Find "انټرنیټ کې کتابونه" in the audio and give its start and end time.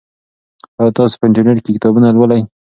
1.27-2.07